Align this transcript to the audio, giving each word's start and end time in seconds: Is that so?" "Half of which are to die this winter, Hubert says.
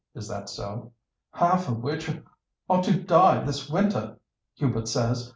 Is 0.15 0.27
that 0.29 0.49
so?" 0.49 0.93
"Half 1.31 1.69
of 1.69 1.83
which 1.83 2.09
are 2.67 2.81
to 2.81 3.03
die 3.03 3.43
this 3.43 3.69
winter, 3.69 4.17
Hubert 4.55 4.87
says. 4.87 5.29